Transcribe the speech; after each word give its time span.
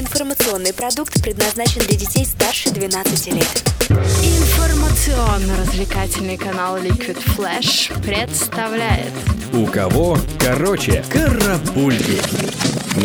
Информационный 0.00 0.72
продукт 0.72 1.22
предназначен 1.22 1.82
для 1.82 1.94
детей 1.94 2.24
старше 2.24 2.70
12 2.70 3.34
лет. 3.34 3.62
Информационно-развлекательный 3.90 6.38
канал 6.38 6.78
Liquid 6.78 7.22
Flash 7.36 7.92
представляет 8.00 9.12
У 9.52 9.66
кого 9.66 10.16
короче 10.38 11.02
Карапульки 11.10 12.20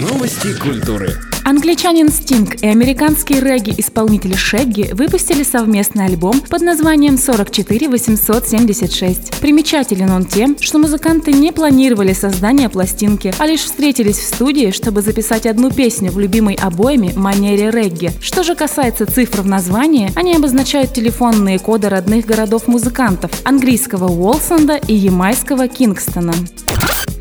Новости 0.00 0.58
культуры 0.58 1.16
Англичанин 1.44 2.08
Стинг 2.08 2.62
и 2.62 2.68
американский 2.68 3.40
регги-исполнитель 3.40 4.36
Шегги 4.36 4.92
выпустили 4.92 5.42
совместный 5.42 6.06
альбом 6.06 6.40
под 6.40 6.62
названием 6.62 7.18
44 7.18 7.88
876. 7.88 9.40
Примечателен 9.40 10.10
он 10.12 10.24
тем, 10.24 10.56
что 10.60 10.78
музыканты 10.78 11.32
не 11.32 11.52
планировали 11.52 12.12
создание 12.12 12.68
пластинки, 12.68 13.34
а 13.38 13.46
лишь 13.46 13.62
встретились 13.62 14.18
в 14.18 14.34
студии, 14.34 14.70
чтобы 14.70 15.02
записать 15.02 15.46
одну 15.46 15.72
песню 15.72 16.12
в 16.12 16.20
любимой 16.20 16.54
обоими 16.54 17.12
манере 17.16 17.72
регги. 17.72 18.12
Что 18.20 18.44
же 18.44 18.54
касается 18.54 19.04
цифр 19.04 19.40
в 19.42 19.46
названии, 19.46 20.12
они 20.14 20.36
обозначают 20.36 20.94
телефонные 20.94 21.58
коды 21.58 21.88
родных 21.88 22.24
городов 22.24 22.68
музыкантов– 22.68 23.32
английского 23.44 24.06
Уолсонда 24.06 24.76
и 24.76 24.94
ямайского 24.94 25.66
Кингстона. 25.66 26.31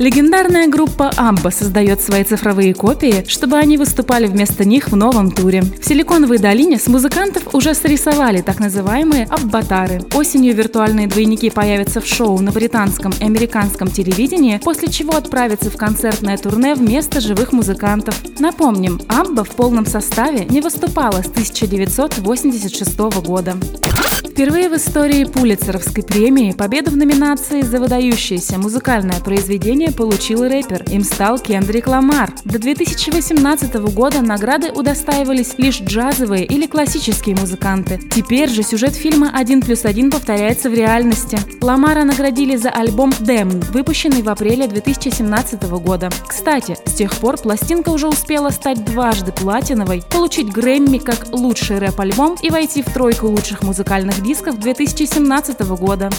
Легендарная 0.01 0.67
группа 0.67 1.11
Амба 1.15 1.49
создает 1.49 2.01
свои 2.01 2.23
цифровые 2.23 2.73
копии, 2.73 3.23
чтобы 3.27 3.57
они 3.57 3.77
выступали 3.77 4.25
вместо 4.25 4.65
них 4.65 4.89
в 4.91 4.95
новом 4.95 5.31
туре. 5.31 5.61
В 5.61 5.87
Силиконовой 5.87 6.39
долине 6.39 6.79
с 6.79 6.87
музыкантов 6.87 7.53
уже 7.53 7.75
срисовали 7.75 8.41
так 8.41 8.59
называемые 8.59 9.25
аббатары. 9.25 10.01
Осенью 10.15 10.55
виртуальные 10.55 11.05
двойники 11.05 11.51
появятся 11.51 12.01
в 12.01 12.07
шоу 12.07 12.39
на 12.39 12.51
британском 12.51 13.13
и 13.19 13.23
американском 13.23 13.89
телевидении, 13.89 14.59
после 14.63 14.87
чего 14.87 15.15
отправятся 15.15 15.69
в 15.69 15.77
концертное 15.77 16.37
турне 16.37 16.73
вместо 16.73 17.21
живых 17.21 17.53
музыкантов. 17.53 18.15
Напомним, 18.39 18.99
Амба 19.07 19.43
в 19.43 19.49
полном 19.49 19.85
составе 19.85 20.45
не 20.45 20.61
выступала 20.61 21.21
с 21.21 21.27
1986 21.27 22.97
года. 23.23 23.55
Впервые 24.41 24.69
в 24.69 24.75
истории 24.75 25.25
Пулицеровской 25.25 26.01
премии 26.01 26.51
победу 26.51 26.89
в 26.89 26.97
номинации 26.97 27.61
за 27.61 27.79
выдающееся 27.79 28.57
музыкальное 28.57 29.19
произведение 29.19 29.91
получил 29.91 30.41
рэпер. 30.41 30.81
Им 30.89 31.03
стал 31.03 31.37
Кендрик 31.37 31.85
Ламар. 31.85 32.33
До 32.43 32.57
2018 32.57 33.75
года 33.93 34.23
награды 34.23 34.71
удостаивались 34.71 35.59
лишь 35.59 35.79
джазовые 35.79 36.43
или 36.47 36.65
классические 36.65 37.35
музыканты. 37.35 37.99
Теперь 38.15 38.49
же 38.49 38.63
сюжет 38.63 38.95
фильма 38.95 39.29
«Один 39.31 39.61
плюс 39.61 39.85
один» 39.85 40.09
повторяется 40.09 40.71
в 40.71 40.73
реальности. 40.73 41.37
Ламара 41.61 42.03
наградили 42.03 42.55
за 42.55 42.71
альбом 42.71 43.11
«Damn», 43.11 43.63
выпущенный 43.71 44.23
в 44.23 44.29
апреле 44.29 44.65
2017 44.65 45.61
года. 45.83 46.09
Кстати, 46.25 46.75
с 46.87 46.93
тех 46.93 47.13
пор 47.13 47.37
пластинка 47.37 47.89
уже 47.89 48.07
успела 48.07 48.49
стать 48.49 48.83
дважды 48.85 49.31
платиновой, 49.31 50.01
получить 50.09 50.51
Грэмми 50.51 50.97
как 50.97 51.27
лучший 51.31 51.77
рэп-альбом 51.77 52.37
и 52.41 52.49
войти 52.49 52.81
в 52.81 52.91
тройку 52.91 53.27
лучших 53.27 53.61
музыкальных 53.61 54.19
дисков 54.31 54.59
2017 54.59 55.59
года. 55.75 56.09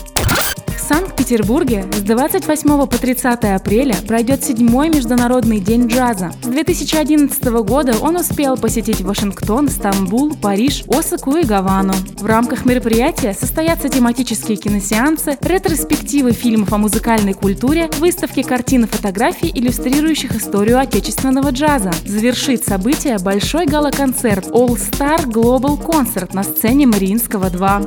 Санкт-Петербурге 0.82 1.86
с 1.92 2.00
28 2.00 2.86
по 2.86 2.98
30 2.98 3.44
апреля 3.44 3.94
пройдет 4.06 4.44
седьмой 4.44 4.88
Международный 4.88 5.60
день 5.60 5.86
джаза. 5.86 6.32
С 6.42 6.46
2011 6.46 7.44
года 7.64 7.94
он 8.00 8.16
успел 8.16 8.56
посетить 8.56 9.00
Вашингтон, 9.00 9.68
Стамбул, 9.68 10.34
Париж, 10.34 10.84
Осаку 10.88 11.36
и 11.36 11.44
Гавану. 11.44 11.94
В 12.18 12.26
рамках 12.26 12.64
мероприятия 12.64 13.32
состоятся 13.32 13.88
тематические 13.88 14.56
киносеансы, 14.56 15.38
ретроспективы 15.40 16.32
фильмов 16.32 16.72
о 16.72 16.78
музыкальной 16.78 17.34
культуре, 17.34 17.88
выставки 17.98 18.42
картин 18.42 18.84
и 18.84 18.88
фотографий, 18.88 19.52
иллюстрирующих 19.54 20.34
историю 20.34 20.78
отечественного 20.78 21.50
джаза. 21.50 21.92
Завершит 22.04 22.64
событие 22.64 23.18
большой 23.18 23.66
гала-концерт 23.66 24.48
All 24.48 24.76
Star 24.76 25.24
Global 25.26 25.80
Concert 25.80 26.34
на 26.34 26.42
сцене 26.42 26.86
Мариинского 26.86 27.50
2. 27.50 27.82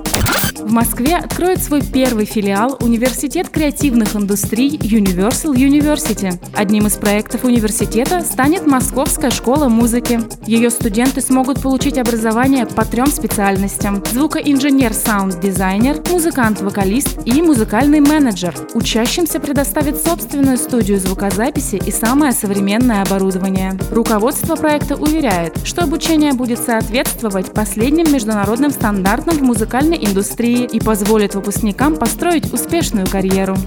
В 0.60 0.72
Москве 0.72 1.18
откроет 1.18 1.62
свой 1.62 1.82
первый 1.82 2.26
филиал 2.26 2.78
Университет 2.82 3.50
креативных 3.50 4.16
индустрий 4.16 4.78
Universal 4.78 5.54
University. 5.54 6.40
Одним 6.56 6.88
из 6.88 6.94
проектов 6.94 7.44
университета 7.44 8.22
станет 8.22 8.66
Московская 8.66 9.32
школа 9.32 9.68
музыки. 9.68 10.22
Ее 10.48 10.70
студенты 10.70 11.22
смогут 11.22 11.62
получить 11.62 11.98
образование 11.98 12.66
по 12.66 12.86
трем 12.86 13.08
специальностям– 13.08 14.04
звукоинженер, 14.12 14.94
саунд-дизайнер, 14.94 16.02
музыкант-вокалист 16.10 17.20
и 17.26 17.42
музыкальный 17.42 18.00
менеджер. 18.00 18.56
Учащимся 18.74 19.40
предоставит 19.40 20.02
собственную 20.02 20.58
студию 20.58 21.00
звукозаписи 21.00 21.82
и 21.86 21.92
самое 21.92 22.32
современное 22.32 23.02
оборудование. 23.02 23.78
Руководство 23.92 24.56
проекта 24.56 24.96
уверяет, 24.96 25.60
что 25.66 25.84
обучение 25.84 26.34
будет 26.34 26.60
соответствовать 26.60 27.54
последним 27.54 28.12
международным 28.12 28.72
стандартам 28.72 29.38
в 29.38 29.42
музыкальной 29.42 29.98
индустрии 30.46 30.66
и 30.66 30.80
позволит 30.80 31.36
выпускникам 31.36 31.98
построить 31.98 32.54
успешную 32.54 33.08
карьеру. 33.08 33.58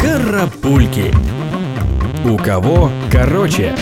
Карапульки 0.00 1.12
У 2.24 2.36
кого 2.38 2.90
короче 3.10 3.74